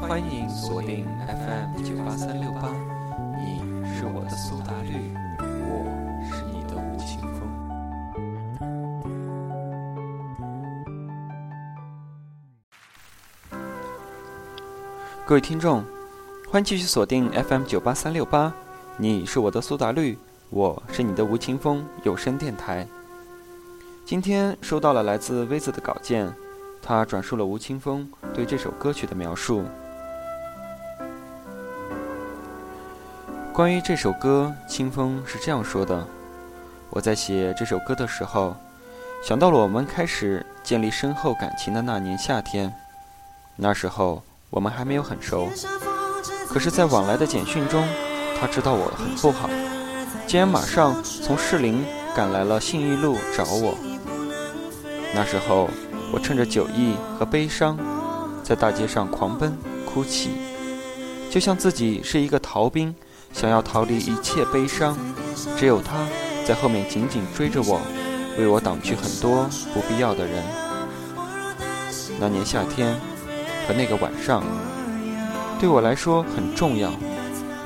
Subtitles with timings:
[0.00, 2.72] 欢迎锁定 FM 九八三六八，
[3.36, 3.60] 你
[3.94, 5.12] 是我的苏打绿，
[5.68, 5.84] 我
[6.24, 7.46] 是你的吴青峰。
[15.26, 15.84] 各位听众，
[16.48, 18.52] 欢迎继续锁定 FM 九八三六八，
[18.96, 22.88] 你是我的苏打绿，我是你的吴青峰有声电台。
[24.06, 26.32] 今天收到了来自薇子的稿件，
[26.80, 29.62] 他转述了吴青峰对这首歌曲的描述。
[33.52, 36.06] 关于这首歌，清风是这样说的
[36.88, 38.56] ：“我在写这首歌的时候，
[39.22, 42.72] 想到了我们开始建立深厚感情的那年夏天。
[43.56, 45.48] 那时候我们还没有很熟，
[46.48, 47.86] 可是，在往来的简讯中，
[48.40, 49.50] 他知道我很不好，
[50.26, 53.74] 竟然马上从士林赶来了信义路找我。”
[55.12, 55.68] 那时候，
[56.12, 57.76] 我趁着酒意和悲伤，
[58.44, 59.52] 在大街上狂奔
[59.84, 60.30] 哭泣，
[61.28, 62.94] 就像自己是一个逃兵，
[63.32, 64.96] 想要逃离一切悲伤。
[65.56, 66.06] 只有他
[66.46, 67.80] 在后面紧紧追着我，
[68.38, 70.42] 为我挡去很多不必要的人。
[72.18, 72.94] 那年夏天
[73.66, 74.42] 和那个晚上，
[75.58, 76.92] 对我来说很重要。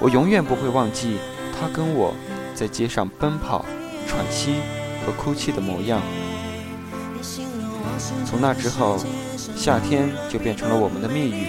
[0.01, 1.19] 我永远不会忘记
[1.59, 2.15] 他跟我
[2.55, 3.65] 在街上奔跑、
[4.07, 4.57] 喘息
[5.05, 6.01] 和哭泣的模样。
[8.25, 8.99] 从那之后，
[9.57, 11.47] 夏天就变成了我们的密语，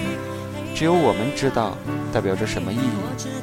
[0.74, 1.76] 只有我们知道
[2.14, 3.34] 代表着什么意义。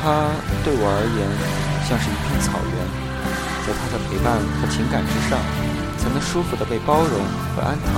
[0.00, 0.30] 他
[0.64, 1.20] 对我而言
[1.88, 2.78] 像是一片草原，
[3.66, 5.36] 在他的陪伴和情感之上，
[5.98, 7.18] 才能舒服的被包容
[7.54, 7.90] 和安躺。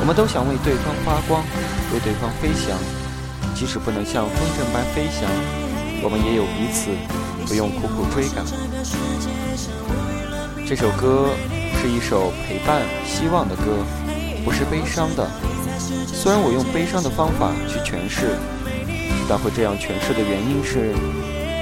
[0.00, 1.42] 我们都想为对方发光，
[1.92, 2.76] 为对方飞翔。
[3.54, 5.28] 即使不能像风筝般飞翔，
[6.02, 6.90] 我们也有彼此，
[7.46, 8.44] 不用苦苦追赶。
[10.66, 11.30] 这首歌
[11.82, 13.82] 是一首陪伴、希望的歌，
[14.44, 15.28] 不是悲伤的。
[16.06, 18.38] 虽然我用悲伤的方法去诠释，
[19.28, 20.94] 但会这样诠释的原因是，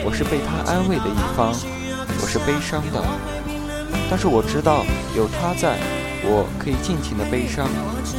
[0.04, 1.56] 我是被他安慰的一方，
[2.20, 3.02] 我是悲伤的。
[4.10, 4.84] 但是我知道
[5.16, 5.78] 有他在，
[6.22, 7.66] 我可以尽情的悲伤，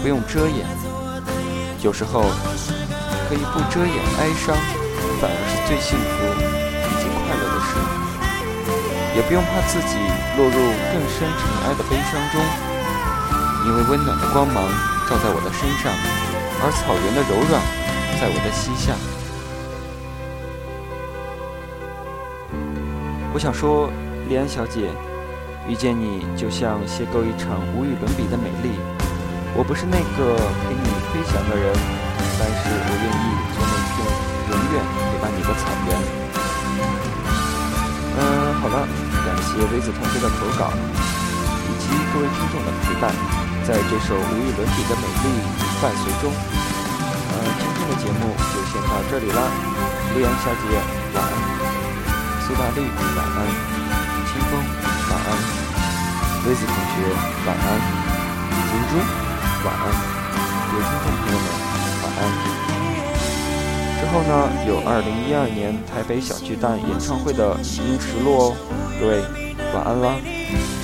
[0.01, 0.65] 不用遮掩。
[1.83, 2.25] 有时候。
[3.29, 4.53] 可以不遮掩哀伤，
[5.21, 6.19] 反而是最幸福
[6.83, 8.10] 以及快乐的事。
[9.15, 9.97] 也不用怕自己
[10.37, 10.55] 落入
[10.91, 12.41] 更深尘埃的悲伤中，
[13.65, 14.63] 因为温暖的光芒
[15.09, 15.91] 照在我的身上，
[16.63, 17.61] 而草原的柔软
[18.19, 18.93] 在我的膝下。
[23.33, 23.89] 我想说，
[24.27, 24.89] 莉安小姐，
[25.67, 28.79] 遇见你就像邂逅一场无与伦比的美丽。
[29.55, 31.73] 我不是那个陪你飞翔的人。
[32.39, 33.95] 但是我愿意做那片
[34.49, 34.75] 永远
[35.11, 36.30] 陪伴你的草原。
[38.13, 38.87] 嗯，好了，
[39.25, 43.11] 感谢薇子同学的投稿，以及各位听众的陪伴，
[43.63, 45.25] 在这首无与伦比的美丽
[45.81, 49.39] 伴随中，嗯，今天的节目就先到这里了。
[50.13, 50.75] 绿阳小姐
[51.15, 51.33] 晚安，
[52.43, 52.83] 苏大绿
[53.15, 53.47] 晚安，
[54.27, 54.59] 清风
[55.09, 55.29] 晚安，
[56.45, 57.07] 薇子同学
[57.47, 57.65] 晚安，
[58.69, 58.93] 珍珠
[59.63, 59.83] 晚安，
[60.69, 61.47] 各位听众朋友们。
[62.03, 62.70] 晚安
[64.11, 68.55] 后呢，有二零一二年台北小巨蛋演唱会的音实录哦，
[68.99, 69.21] 各位
[69.73, 70.80] 晚安啦。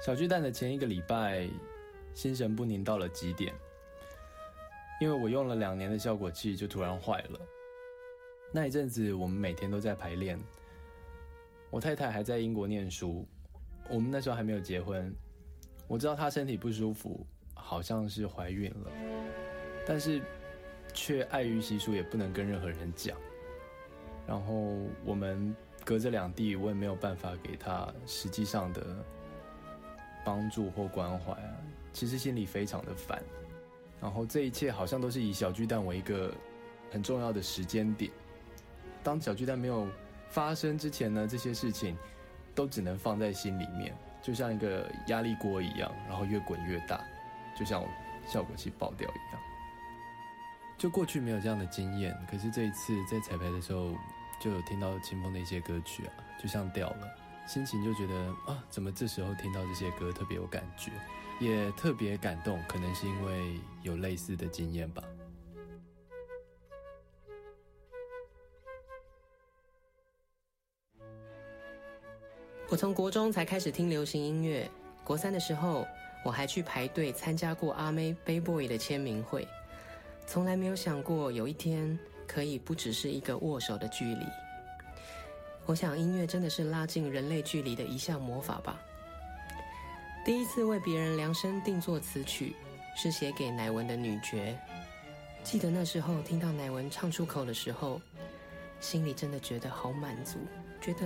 [0.00, 1.48] 小巨蛋的前一个礼拜，
[2.14, 3.52] 心神不宁到了极点，
[5.00, 7.40] 因为我用了两年的效果器就突然坏了。
[8.52, 10.38] 那一阵子，我们每天都在排练。
[11.68, 13.26] 我太太还在英国念书，
[13.90, 15.12] 我们那时候还没有结婚。
[15.88, 18.90] 我知道她身体不舒服，好像是怀孕了，
[19.84, 20.22] 但是
[20.94, 23.18] 却碍于习俗，也不能跟任何人讲。
[24.26, 25.54] 然后我们
[25.84, 29.04] 隔着两地，我也没有办法给她实际上的。
[30.24, 31.56] 帮助或关怀啊，
[31.92, 33.22] 其实心里非常的烦。
[34.00, 36.32] 然后这一切好像都是以小巨蛋为一个
[36.90, 38.10] 很重要的时间点。
[39.02, 39.88] 当小巨蛋没有
[40.28, 41.96] 发生之前呢，这些事情
[42.54, 47.02] 都只能放在心里面，就像一个压力锅一样，然后越滚越大，
[47.58, 47.82] 就像
[48.26, 49.42] 效果器爆掉一样。
[50.76, 53.92] 就过去没有这样的经验，可是这一次在彩排的时候，
[54.40, 57.08] 就有听到清风的一些歌曲啊，就像掉了。
[57.48, 58.14] 心情就觉得
[58.46, 60.92] 啊，怎么这时候听到这些歌特别有感觉，
[61.40, 65.02] 也特别感动，可能是因为有类似的经验吧。
[72.68, 74.70] 我从国中才开始听流行音乐，
[75.02, 75.86] 国三的时候
[76.22, 79.48] 我还去排队参加过阿妹 Bay Boy 的签名会，
[80.26, 84.26] 从来没有想过有一天可以不只是一个握手的距离。
[85.68, 88.80] 我想，音乐真的是拉近人类距离的一项魔法吧。
[90.24, 92.56] 第一次为别人量身定做词曲，
[92.96, 94.58] 是写给乃文的女爵。
[95.44, 98.00] 记得那时候听到乃文唱出口的时候，
[98.80, 100.38] 心里真的觉得好满足，
[100.80, 101.04] 觉得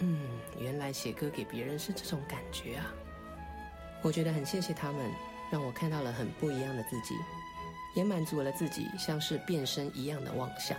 [0.00, 0.28] 嗯，
[0.60, 2.92] 原来写歌给别人是这种感觉啊。
[4.02, 5.10] 我觉得很谢谢他们，
[5.50, 7.14] 让我看到了很不一样的自己，
[7.94, 10.76] 也满足了自己像是变身一样的妄想。